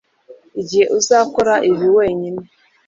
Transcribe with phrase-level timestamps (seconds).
[0.61, 2.41] igihe uzakora ibi wenyine